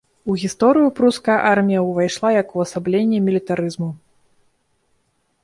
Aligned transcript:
У 0.33 0.35
гісторыю 0.43 0.87
пруская 0.99 1.35
армія 1.51 1.81
ўвайшла 1.89 2.29
як 2.39 2.47
увасабленне 2.57 3.19
мілітарызму. 3.27 3.93